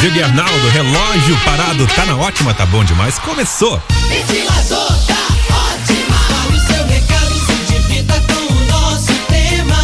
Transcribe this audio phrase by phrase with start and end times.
[0.00, 3.18] Diego Arnaldo, relógio parado, tá na ótima, tá bom demais.
[3.18, 3.82] Começou!
[4.08, 5.16] Ventilador tá
[5.50, 6.16] ótima.
[6.28, 9.76] Fale o seu recado, se divirta com o nosso tema.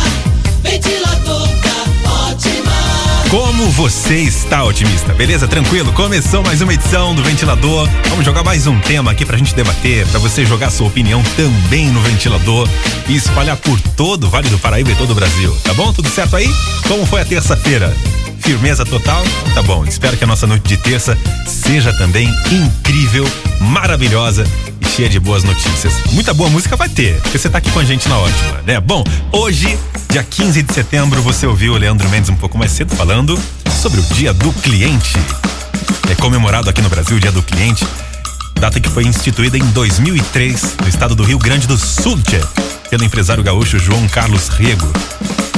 [0.62, 2.72] Ventilador tá ótima.
[3.30, 5.14] Como você está, otimista?
[5.14, 5.48] Beleza?
[5.48, 5.92] Tranquilo?
[5.94, 7.88] Começou mais uma edição do Ventilador.
[8.10, 11.87] Vamos jogar mais um tema aqui pra gente debater, pra você jogar sua opinião também
[11.87, 12.69] no ventilador
[13.08, 15.56] e espalhar por todo o Vale do Paraíba e todo o Brasil.
[15.65, 15.92] Tá bom?
[15.92, 16.55] Tudo certo aí?
[16.87, 17.97] Como foi a terça-feira?
[18.43, 19.23] Firmeza total?
[19.55, 19.84] Tá bom.
[19.84, 23.24] Espero que a nossa noite de terça seja também incrível,
[23.60, 24.45] maravilhosa
[24.80, 25.95] e cheia de boas notícias.
[26.10, 28.80] Muita boa música vai ter, porque você tá aqui com a gente na ótima, né?
[28.80, 29.78] Bom, hoje,
[30.10, 33.38] dia 15 de setembro, você ouviu o Leandro Mendes um pouco mais cedo falando
[33.80, 35.16] sobre o Dia do Cliente.
[36.11, 37.86] É comemorado aqui no Brasil o Dia do Cliente,
[38.59, 42.19] data que foi instituída em 2003 no estado do Rio Grande do Sul,
[42.91, 44.92] pelo empresário gaúcho João Carlos Rego.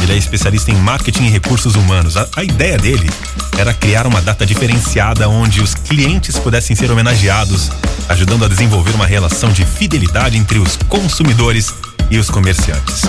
[0.04, 2.18] Ele é especialista em marketing e recursos humanos.
[2.18, 3.08] A, a ideia dele
[3.56, 7.70] era criar uma data diferenciada onde os clientes pudessem ser homenageados,
[8.10, 11.72] ajudando a desenvolver uma relação de fidelidade entre os consumidores
[12.10, 13.06] e os comerciantes.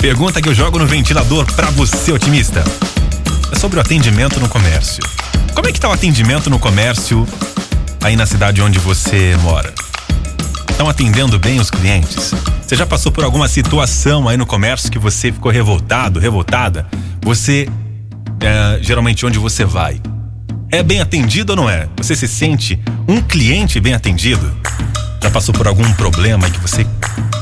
[0.00, 2.64] Pergunta que eu jogo no ventilador pra você, otimista.
[3.52, 5.04] É sobre o atendimento no comércio.
[5.54, 7.24] Como é que tá o atendimento no comércio
[8.02, 9.72] aí na cidade onde você mora?
[10.76, 12.34] Estão atendendo bem os clientes?
[12.60, 16.86] Você já passou por alguma situação aí no comércio que você ficou revoltado, revoltada?
[17.22, 17.66] Você,
[18.42, 19.98] é, geralmente, onde você vai?
[20.70, 21.88] É bem atendido ou não é?
[21.96, 24.54] Você se sente um cliente bem atendido?
[25.22, 26.86] Já passou por algum problema que você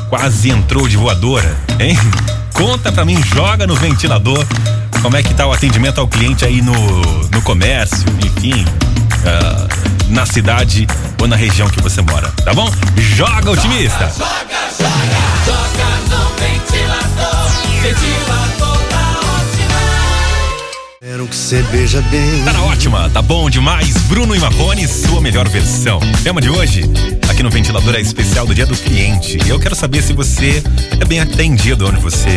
[0.09, 1.99] quase entrou de voadora, hein?
[2.55, 4.47] Conta pra mim, joga no ventilador
[5.03, 8.65] como é que tá o atendimento ao cliente aí no, no comércio, enfim,
[9.27, 9.67] ah,
[10.09, 10.87] na cidade
[11.21, 12.71] ou na região que você mora, tá bom?
[12.97, 14.13] Joga, otimista!
[14.17, 14.35] Joga,
[14.79, 17.51] joga, joga no ventilador.
[17.83, 19.81] Ventilador tá ótima.
[21.01, 22.45] Quero que você beija bem.
[22.45, 23.97] Tá na ótima, tá bom demais.
[24.09, 26.01] Bruno e Marrone, sua melhor versão.
[26.23, 26.83] Tema de hoje,
[27.35, 29.39] aqui no Ventilador é especial do Dia do Cliente.
[29.45, 30.63] E eu quero saber se você
[31.01, 32.29] é bem atendido onde você,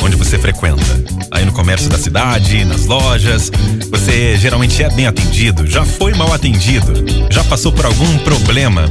[0.00, 0.84] onde você frequenta.
[1.32, 3.50] Aí no comércio da cidade, nas lojas,
[3.90, 8.84] você geralmente é bem atendido, já foi mal atendido, já passou por algum problema.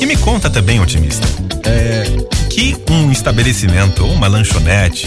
[0.00, 1.26] E me conta também, otimista,
[1.64, 2.02] é,
[2.50, 5.06] que um estabelecimento ou uma lanchonete,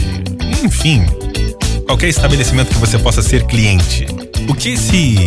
[0.63, 1.05] enfim,
[1.85, 4.05] qualquer estabelecimento que você possa ser cliente.
[4.47, 5.17] O que esse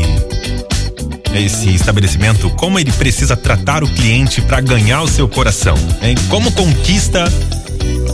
[1.41, 6.15] esse estabelecimento, como ele precisa tratar o cliente para ganhar o seu coração, hein?
[6.29, 7.25] Como conquista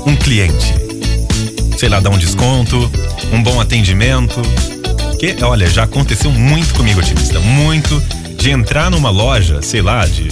[0.07, 0.75] um cliente?
[1.79, 2.91] Sei lá, dá um desconto,
[3.33, 4.41] um bom atendimento.
[5.19, 8.03] Que, olha, já aconteceu muito comigo, otimista, muito
[8.39, 10.29] de entrar numa loja, sei lá, de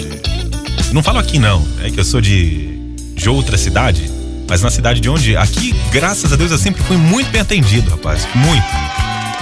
[0.93, 2.78] não falo aqui não, é que eu sou de
[3.15, 4.10] de outra cidade,
[4.49, 7.91] mas na cidade de onde aqui, graças a Deus, eu sempre fui muito bem atendido,
[7.91, 8.65] rapaz, muito.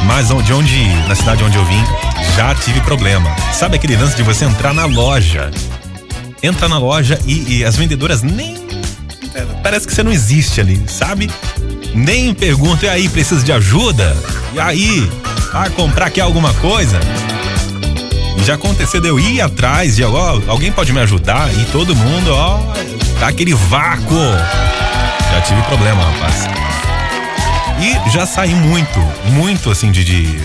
[0.05, 1.84] Mas de onde, na cidade onde eu vim,
[2.37, 3.35] já tive problema.
[3.55, 5.51] Sabe aquele lance de você entrar na loja?
[6.43, 8.57] Entra na loja e, e as vendedoras nem.
[9.63, 11.31] Parece que você não existe ali, sabe?
[11.95, 14.15] Nem pergunta, e aí, precisa de ajuda?
[14.53, 15.11] E aí?
[15.53, 17.01] Ah, comprar aqui alguma coisa?
[18.39, 21.97] E Já aconteceu de eu ir atrás de ó, alguém pode me ajudar e todo
[21.97, 22.61] mundo, ó,
[23.19, 24.15] tá aquele vácuo.
[25.33, 26.47] Já tive problema, rapaz.
[27.81, 29.01] E já saí muito,
[29.33, 30.39] muito assim de, de,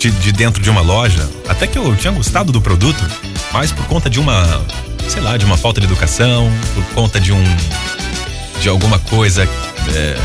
[0.00, 1.28] de, de dentro de uma loja.
[1.46, 3.04] Até que eu tinha gostado do produto,
[3.52, 4.64] mas por conta de uma,
[5.06, 7.44] sei lá, de uma falta de educação, por conta de um,
[8.60, 9.46] de alguma coisa
[9.94, 10.16] é,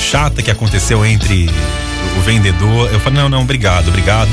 [0.00, 1.48] chata que aconteceu entre
[2.18, 2.92] o vendedor.
[2.92, 4.30] Eu falei, não, não, obrigado, obrigado.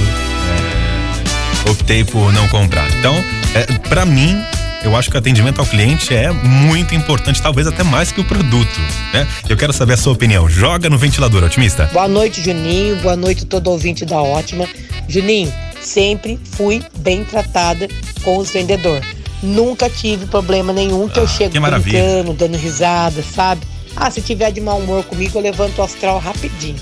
[1.67, 2.89] É, optei por não comprar.
[2.97, 4.43] Então, é, para mim,
[4.83, 8.23] eu acho que o atendimento ao cliente é muito importante, talvez até mais que o
[8.23, 8.79] produto,
[9.13, 9.27] né?
[9.47, 10.49] Eu quero saber a sua opinião.
[10.49, 11.87] Joga no ventilador, otimista.
[11.93, 12.95] Boa noite, Juninho.
[12.97, 14.67] Boa noite, todo ouvinte da Ótima.
[15.07, 17.87] Juninho, sempre fui bem tratada
[18.23, 19.07] com os vendedores.
[19.43, 21.99] Nunca tive problema nenhum que Ah, eu chego que maravilha.
[22.01, 23.61] brincando, dando risada, sabe?
[23.95, 26.77] Ah, se tiver de mau humor comigo, eu levanto o astral rapidinho.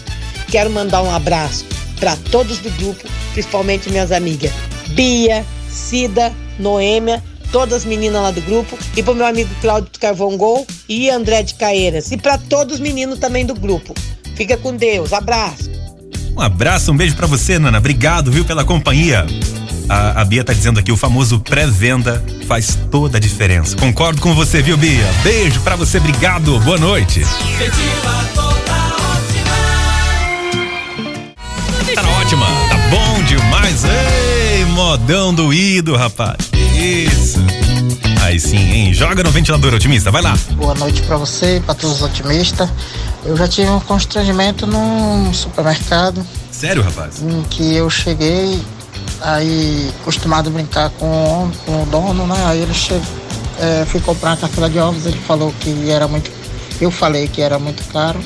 [0.50, 1.66] Quero mandar um abraço
[2.00, 4.52] para todos do grupo, principalmente minhas amigas
[4.90, 10.38] Bia, Cida, Noêmia, todas as meninas lá do grupo, e pro meu amigo Cláudio Carvão
[10.38, 13.94] Gol e André de Caeiras, e para todos os meninos também do grupo.
[14.36, 15.70] Fica com Deus, abraço.
[16.36, 17.78] Um abraço, um beijo pra você, Nana.
[17.80, 19.26] Obrigado, viu, pela companhia.
[19.90, 23.76] A, a Bia tá dizendo aqui, o famoso pré-venda faz toda a diferença.
[23.76, 25.06] Concordo com você, viu, Bia?
[25.24, 27.22] Beijo pra você, obrigado, boa noite.
[31.96, 33.84] Tá ótima, tá bom demais.
[33.84, 36.59] Ei, modão doído, rapaz.
[36.80, 37.40] Isso.
[38.22, 38.94] Aí sim, hein?
[38.94, 40.34] Joga no ventilador otimista, vai lá.
[40.52, 42.70] Boa noite para você, para todos os otimistas.
[43.26, 46.26] Eu já tive um constrangimento num supermercado.
[46.50, 47.22] Sério, rapaz?
[47.22, 48.62] em que eu cheguei,
[49.20, 52.36] aí acostumado a brincar com, com o dono, né?
[52.46, 53.04] Aí ele chegou,
[53.60, 56.32] é, fui comprar uma cartela de ovos, ele falou que era muito.
[56.80, 58.20] Eu falei que era muito caro.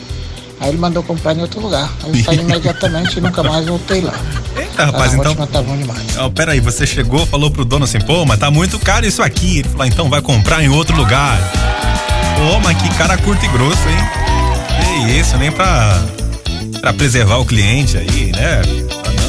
[0.59, 1.91] Aí ele mandou comprar em outro lugar.
[2.03, 4.13] Aí eu saí imediatamente e nunca mais voltei lá.
[4.73, 5.31] Eita, rapaz, a então.
[5.31, 6.17] ótima tá bom demais.
[6.17, 9.59] Ó, peraí, você chegou, falou pro dono assim, pô, mas tá muito caro isso aqui.
[9.59, 11.37] Ele falou, então vai comprar em outro lugar.
[12.35, 15.05] Pô, mas que cara curto e grosso, hein?
[15.05, 16.03] Que isso, nem pra,
[16.81, 18.61] pra preservar o cliente aí, né?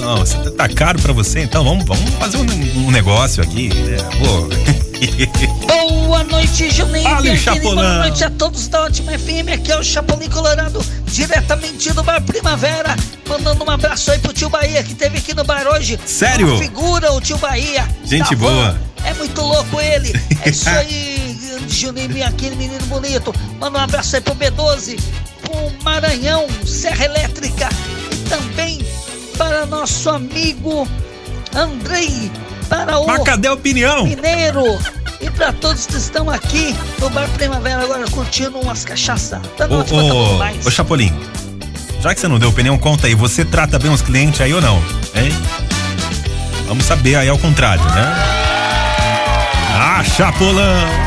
[0.05, 3.97] Não, você tá caro pra você, então vamos, vamos fazer um, um negócio aqui, né?
[5.67, 7.09] Boa noite, Juninho.
[7.23, 7.39] Bianchini.
[7.39, 7.75] Chapolão.
[7.75, 9.49] Boa noite a todos da Ótima FM.
[9.55, 12.95] Aqui é o Chapolin Colorado, diretamente do Bar Primavera.
[13.27, 15.99] Mandando um abraço aí pro tio Bahia, que teve aqui no bar hoje.
[16.05, 16.49] Sério?
[16.49, 17.89] Uma figura, o tio Bahia.
[18.05, 18.47] Gente van.
[18.47, 18.81] boa.
[19.05, 20.12] É muito louco ele.
[20.43, 23.35] É isso aí, Juninho Bianchini, menino bonito.
[23.59, 25.00] Manda um abraço aí pro B12,
[25.41, 27.71] pro Maranhão, Serra Elétrica.
[28.12, 28.85] E também
[29.37, 30.87] para nosso amigo
[31.55, 32.31] Andrei,
[32.69, 34.05] para o Mas cadê a opinião?
[34.05, 34.79] Mineiro.
[35.21, 39.41] E pra todos que estão aqui no Bar Primavera agora curtindo umas cachaça.
[39.57, 41.13] Tá Ô, ótimo, tá bom ô, ô Chapolin,
[42.01, 44.61] já que você não deu opinião, conta aí, você trata bem os clientes aí ou
[44.61, 44.77] não?
[45.15, 45.33] Hein?
[46.67, 48.15] Vamos saber aí ao contrário, né?
[49.77, 51.04] Ah, Chapolão!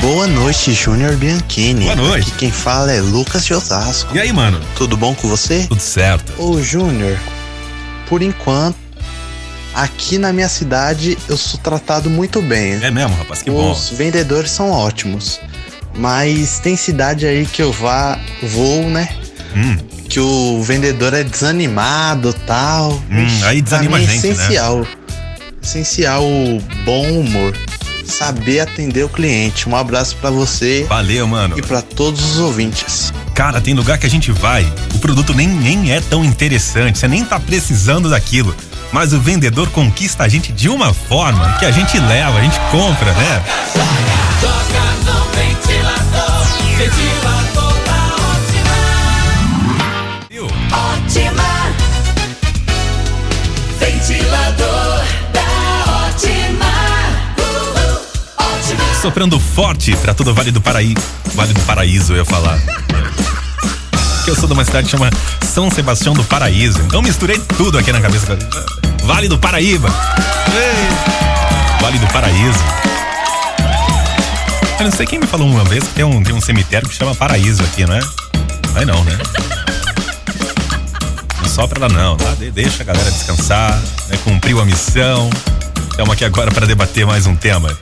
[0.00, 1.84] Boa noite, Júnior Bianchini.
[1.84, 2.28] Boa noite.
[2.28, 4.14] Aqui quem fala é Lucas de Osasco.
[4.16, 4.60] E aí, mano?
[4.76, 5.66] Tudo bom com você?
[5.68, 6.32] Tudo certo.
[6.40, 7.18] Ô, Júnior,
[8.08, 8.76] por enquanto,
[9.74, 12.74] aqui na minha cidade eu sou tratado muito bem.
[12.82, 13.72] É mesmo, rapaz, que bom.
[13.72, 15.40] Os vendedores são ótimos.
[15.96, 19.08] Mas tem cidade aí que eu vá, vou, né?
[19.54, 19.76] Hum,
[20.08, 22.92] Que o vendedor é desanimado tal.
[23.10, 24.28] Hum, Ixi, aí desanima mim a gente, né?
[24.28, 24.86] é essencial.
[25.62, 27.52] Essencial o bom humor.
[28.08, 29.68] Saber atender o cliente.
[29.68, 31.58] Um abraço pra você valeu, mano.
[31.58, 33.12] e pra todos os ouvintes.
[33.34, 37.06] Cara, tem lugar que a gente vai, o produto nem, nem é tão interessante, você
[37.06, 38.54] nem tá precisando daquilo.
[38.90, 42.58] Mas o vendedor conquista a gente de uma forma que a gente leva, a gente
[42.70, 43.44] compra, né?
[44.40, 46.46] Joga no ventilador,
[46.78, 47.17] ventilador
[59.00, 60.96] Soprando forte pra todo o Vale do Paraíso.
[61.34, 62.58] Vale do Paraíso, eu ia falar.
[64.26, 65.08] Eu sou de uma cidade que chama
[65.42, 66.80] São Sebastião do Paraíso.
[66.80, 68.36] Então misturei tudo aqui na cabeça.
[69.04, 69.88] Vale do Paraíba.
[71.80, 72.58] Vale do Paraíso.
[74.80, 76.94] Eu não sei quem me falou uma vez que tem um, tem um cemitério que
[76.94, 78.00] chama Paraíso aqui, não é?
[78.76, 79.16] É não, né?
[81.42, 82.34] Não só pra lá não, tá?
[82.34, 84.18] De- Deixa a galera descansar, né?
[84.24, 85.30] Cumpriu a missão.
[85.90, 87.76] Estamos aqui agora para debater mais um tema.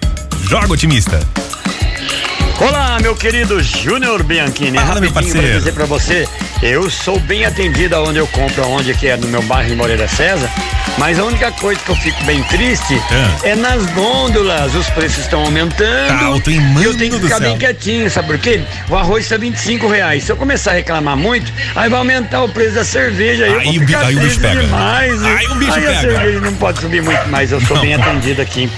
[0.49, 1.21] Joga otimista.
[2.61, 4.79] Olá, meu querido Júnior Bianchini.
[4.79, 5.47] Fala, meu parceiro.
[5.47, 6.27] pra dizer pra você,
[6.63, 10.09] eu sou bem atendido aonde eu compro, aonde que é no meu bairro em Moreira
[10.09, 10.51] César,
[10.97, 12.99] mas a única coisa que eu fico bem triste
[13.45, 13.51] É.
[13.51, 16.09] é, nas gôndolas, os preços estão aumentando.
[16.09, 18.63] Tá alto, hein, e mano eu tenho que ficar bem quietinho, sabe por quê?
[18.89, 20.25] O arroz tá 25 reais.
[20.25, 23.45] Se eu começar a reclamar muito, aí vai aumentar o preço da cerveja.
[23.45, 24.61] Aí, eu Aí vou o bi- ficar aí o bicho pega.
[24.63, 25.23] demais.
[25.23, 25.99] Aí o bicho aí pega.
[25.99, 27.53] a cerveja não pode subir muito mais.
[27.53, 27.83] Eu sou Não.
[27.83, 28.71] bem atendido aqui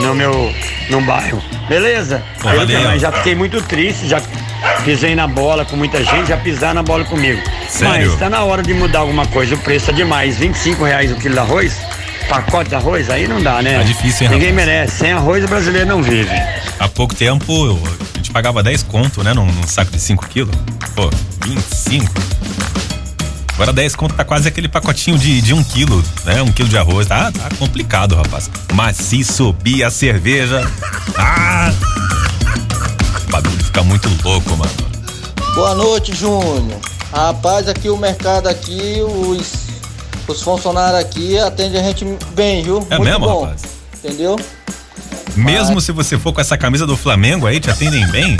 [0.00, 0.52] no meu
[0.90, 1.42] no bairro.
[1.68, 2.22] Beleza?
[2.40, 2.80] Pô, Eu valeu.
[2.80, 4.20] também já fiquei muito triste, já
[4.84, 7.40] pisei na bola com muita gente, já pisaram na bola comigo.
[7.68, 8.10] Sério?
[8.10, 9.54] Mas tá na hora de mudar alguma coisa.
[9.54, 10.36] O preço é demais.
[10.38, 11.76] 25 reais o quilo de arroz,
[12.28, 13.78] pacote de arroz, aí não dá, né?
[13.78, 14.66] Tá difícil, hein, Ninguém rapaz?
[14.66, 14.98] merece.
[14.98, 16.30] Sem arroz o brasileiro não vive.
[16.78, 17.78] Há pouco tempo
[18.14, 19.34] a gente pagava 10 conto, né?
[19.34, 20.54] Num, num saco de 5 quilos.
[20.94, 21.10] Pô,
[21.44, 22.06] 25.
[23.56, 26.42] Agora 10 conto tá quase aquele pacotinho de, de 1 quilo, né?
[26.42, 27.06] Um quilo de arroz.
[27.06, 28.50] Tá, tá complicado, rapaz.
[28.74, 30.60] Mas se subir a cerveja.
[31.16, 31.72] Ah!
[33.26, 34.70] O bagulho fica muito louco, mano.
[35.54, 36.78] Boa noite, Júnior.
[37.10, 39.54] Rapaz, aqui o mercado aqui, os,
[40.28, 42.86] os funcionários aqui atendem a gente bem, viu?
[42.90, 43.44] É Muito mesmo, bom.
[43.44, 43.62] rapaz?
[44.04, 44.36] Entendeu?
[45.34, 48.36] Mesmo se você for com essa camisa do Flamengo aí, te atendem bem?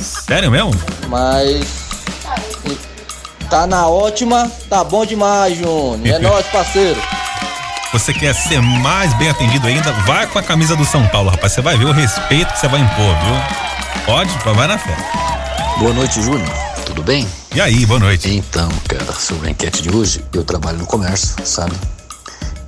[0.00, 0.72] Sério mesmo?
[1.08, 1.81] Mas
[3.52, 6.16] tá na ótima, tá bom demais, Júnior.
[6.16, 6.98] É nóis, parceiro.
[7.92, 9.92] Você quer ser mais bem atendido ainda?
[10.06, 11.52] Vai com a camisa do São Paulo, rapaz.
[11.52, 14.04] Você vai ver o respeito que você vai impor, viu?
[14.06, 14.96] Pode, vai na fé.
[15.78, 16.48] Boa noite, Júnior.
[16.86, 17.28] Tudo bem?
[17.54, 18.34] E aí, boa noite.
[18.34, 21.76] Então, cara, sobre a enquete de hoje, eu trabalho no comércio, sabe?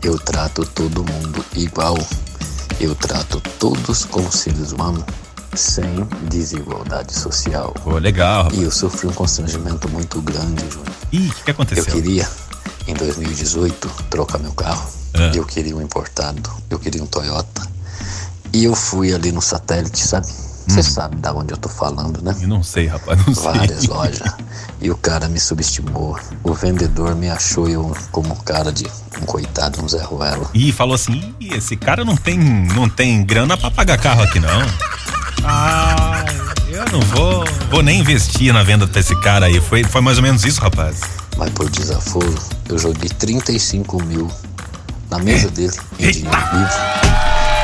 [0.03, 1.97] Eu trato todo mundo igual.
[2.79, 5.03] Eu trato todos como seres humanos,
[5.57, 7.73] sem desigualdade social.
[7.83, 8.59] Pô, legal, rapaz.
[8.61, 10.95] E eu sofri um constrangimento muito grande, Júnior.
[11.13, 11.85] Ih, o que, que Eu aconteceu?
[11.95, 12.29] queria,
[12.87, 14.87] em 2018, trocar meu carro.
[15.15, 15.31] Ah.
[15.35, 17.63] Eu queria um importado, eu queria um Toyota.
[18.53, 20.27] E eu fui ali no satélite, sabe?
[20.67, 22.35] Você sabe da onde eu tô falando, né?
[22.41, 23.45] Eu não sei, rapaz, não sei.
[23.45, 24.33] Várias lojas.
[24.81, 26.19] E o cara me subestimou.
[26.43, 28.87] O vendedor me achou eu como um cara de
[29.21, 30.49] um coitado, um Zé Ruelo.
[30.55, 34.41] E falou assim: "Ih, esse cara não tem, não tem grana pra pagar carro aqui
[34.41, 34.63] não.
[35.45, 36.25] Ah,
[36.69, 39.61] eu não vou, vou nem investir na venda desse cara aí.
[39.61, 41.01] Foi, foi mais ou menos isso, rapaz.
[41.37, 42.35] Mas por desaforo,
[42.69, 44.31] eu joguei 35 mil
[45.11, 46.71] na mesa dele, em dinheiro vivo.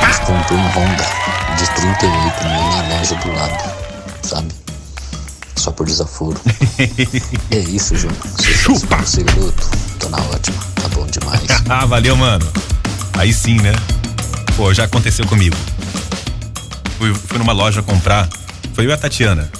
[0.01, 1.05] Mas comprei um Honda
[1.57, 3.73] de 38 mil na loja do lado,
[4.23, 4.47] sabe?
[5.55, 6.39] Só por desaforo.
[7.51, 8.17] é isso, Júnior.
[8.41, 8.97] Chupa!
[8.97, 9.69] Você, garoto.
[9.99, 11.41] Tô na ótima, tá bom demais.
[11.69, 12.47] ah, valeu, mano.
[13.13, 13.73] Aí sim, né?
[14.55, 15.55] Pô, já aconteceu comigo.
[17.01, 18.29] Fui, fui numa loja comprar.
[18.75, 19.51] Foi eu e a Tatiana.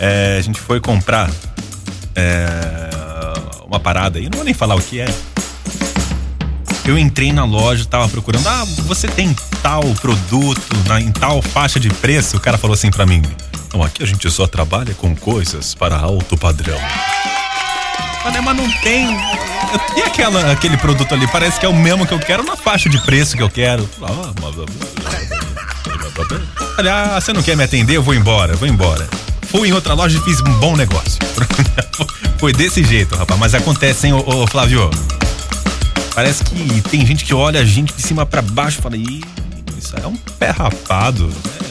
[0.00, 1.30] É, a gente foi comprar
[2.16, 2.88] é,
[3.66, 5.14] uma parada aí, não vou nem falar o que é.
[6.86, 11.78] Eu entrei na loja, tava procurando, ah, você tem tal produto na, em tal faixa
[11.78, 12.38] de preço?
[12.38, 13.22] O cara falou assim pra mim,
[13.74, 16.80] não, aqui a gente só trabalha com coisas para alto padrão.
[18.24, 19.14] Mas, mas não tem.
[19.94, 21.26] E aquela, aquele produto ali?
[21.26, 23.86] Parece que é o mesmo que eu quero na faixa de preço que eu quero.
[24.00, 25.43] Ah, mas...
[26.78, 27.96] Olha, ah, você não quer me atender?
[27.96, 29.08] Eu vou embora, vou embora.
[29.48, 31.18] Fui em outra loja e fiz um bom negócio.
[32.38, 33.38] Foi desse jeito, rapaz.
[33.38, 34.90] Mas acontece, hein, ô, ô, Flávio?
[36.14, 39.22] Parece que tem gente que olha a gente de cima para baixo e fala, Ih,
[39.78, 41.26] isso é um pé rapado.
[41.26, 41.63] né?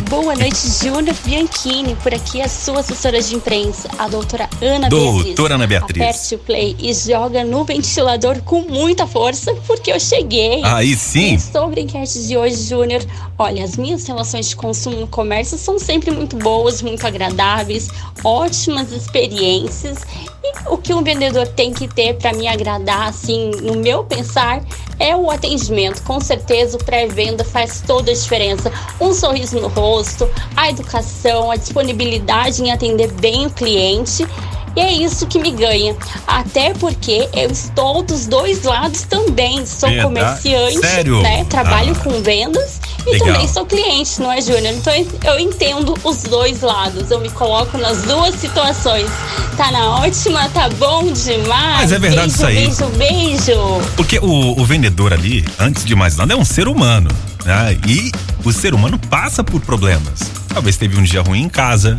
[0.00, 1.96] Boa noite, Júnior Bianchini.
[1.96, 5.24] Por aqui a sua assessora de imprensa, a doutora Ana Beatriz.
[5.24, 6.02] Doutora Ana Beatriz.
[6.02, 10.62] Aperte o play e joga no ventilador com muita força, porque eu cheguei.
[10.64, 11.34] Aí sim.
[11.34, 13.02] E sobre a enquete de hoje, Júnior,
[13.38, 17.88] olha, as minhas relações de consumo no comércio são sempre muito boas, muito agradáveis,
[18.22, 19.98] ótimas experiências.
[20.44, 24.62] E o que um vendedor tem que ter para me agradar, assim, no meu pensar,
[24.98, 26.02] é o atendimento.
[26.02, 28.70] Com certeza, o pré-venda faz toda a diferença.
[29.00, 34.26] Um sorriso no rosto, a educação, a disponibilidade em atender bem o cliente.
[34.74, 35.96] E é isso que me ganha.
[36.26, 39.64] Até porque eu estou dos dois lados também.
[39.64, 40.02] Sou Verdade?
[40.06, 41.22] comerciante, Sério?
[41.22, 41.44] né?
[41.48, 42.04] Trabalho Ah.
[42.04, 43.28] com vendas e Legal.
[43.28, 44.74] também sou cliente, não é, Júnior?
[44.74, 44.92] Então
[45.24, 47.10] eu entendo os dois lados.
[47.10, 49.08] Eu me coloco nas duas situações.
[49.56, 51.82] Tá na ótima, tá bom demais.
[51.82, 52.54] Mas é verdade beijo, isso aí.
[52.66, 53.90] Beijo, beijo.
[53.96, 57.08] Porque o, o vendedor ali, antes de mais nada, é um ser humano.
[57.44, 57.78] Né?
[57.86, 58.10] E
[58.44, 60.20] o ser humano passa por problemas.
[60.48, 61.94] Talvez teve um dia ruim em casa,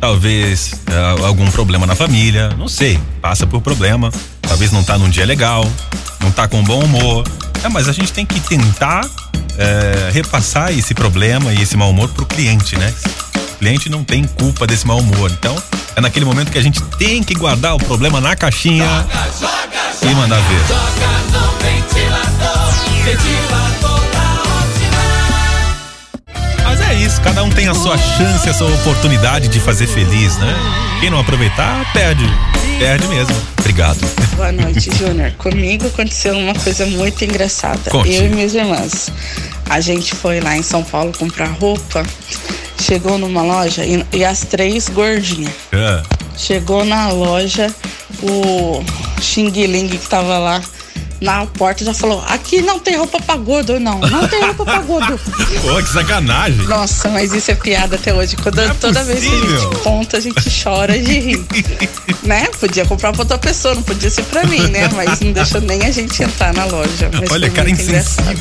[0.00, 2.98] talvez ah, algum problema na família, não sei.
[3.20, 4.10] Passa por problema.
[4.40, 5.70] Talvez não tá num dia legal,
[6.20, 7.24] não tá com bom humor.
[7.62, 9.04] É, mas a gente tem que tentar
[9.58, 12.94] eh, repassar esse problema e esse mau humor pro cliente, né?
[13.54, 15.30] O cliente não tem culpa desse mau humor.
[15.32, 15.60] Então,
[15.96, 18.86] é naquele momento que a gente tem que guardar o problema na caixinha
[20.00, 20.60] e mandar ver.
[26.64, 30.36] Mas é isso, cada um tem a sua chance, a sua oportunidade de fazer feliz,
[30.36, 30.54] né?
[31.00, 32.24] Quem não aproveitar, perde.
[32.78, 33.34] Perde mesmo.
[33.58, 33.98] Obrigado.
[34.36, 35.32] Boa noite, Júnior.
[35.32, 37.90] Comigo aconteceu uma coisa muito engraçada.
[37.90, 38.14] Conte.
[38.14, 39.10] Eu e minhas irmãs.
[39.68, 42.04] A gente foi lá em São Paulo comprar roupa.
[42.80, 45.52] Chegou numa loja e, e as três gordinhas.
[45.72, 46.02] É.
[46.36, 47.74] Chegou na loja,
[48.22, 48.82] o
[49.20, 50.62] Xing Ling que tava lá
[51.20, 53.98] na porta já falou: aqui não tem roupa pra gordo, não.
[53.98, 55.18] Não tem roupa pra gordo.
[55.62, 56.64] Pô, que sacanagem.
[56.66, 58.36] Nossa, mas isso é piada até hoje.
[58.36, 59.60] Quando, é toda vez que a possível.
[59.60, 61.46] gente conta, a gente chora de rir.
[62.22, 62.46] né?
[62.60, 64.88] Podia comprar pra outra pessoa, não podia ser pra mim, né?
[64.94, 67.10] Mas não deixou nem a gente entrar na loja.
[67.30, 68.38] Olha, cara muito engraçado.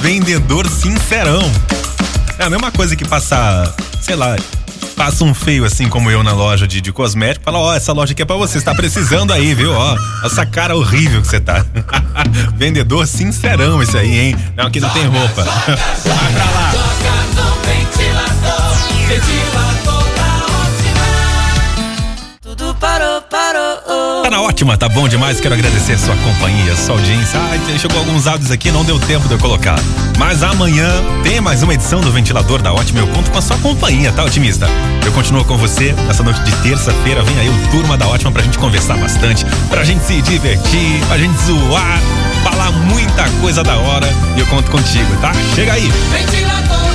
[0.00, 1.42] Vendedor sincerão.
[2.38, 4.36] É a mesma coisa que passar, sei lá,
[4.96, 8.12] passa um feio assim como eu na loja de, de cosmético, fala, ó, essa loja
[8.12, 9.72] aqui é pra você, você tá precisando aí, viu?
[9.72, 11.64] Ó, essa cara horrível que você tá.
[12.56, 14.36] Vendedor sincerão esse aí, hein?
[14.56, 15.42] Não, aqui não tem roupa.
[16.04, 16.72] Vai pra lá.
[16.72, 16.98] Tudo
[24.22, 25.40] Tá na ótima, tá bom demais.
[25.40, 27.40] Quero agradecer a sua companhia, a sua audiência.
[27.40, 29.78] Ah, chegou alguns áudios aqui, não deu tempo de eu colocar.
[30.18, 30.90] Mas amanhã
[31.22, 33.00] tem mais uma edição do Ventilador da Ótima.
[33.00, 34.66] Eu conto com a sua companhia, tá, otimista?
[35.04, 37.22] Eu continuo com você nessa noite de terça-feira.
[37.22, 41.16] Vem aí o Turma da Ótima pra gente conversar bastante, pra gente se divertir, pra
[41.16, 42.00] gente zoar,
[42.42, 44.06] falar muita coisa da hora.
[44.36, 45.32] E eu conto contigo, tá?
[45.54, 45.90] Chega aí.
[46.10, 46.87] Ventilador.